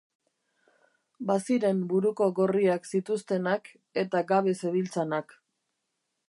[1.31, 3.71] Baziren buruko gorriak zituztenak
[4.05, 5.37] eta gabe zebiltzanak.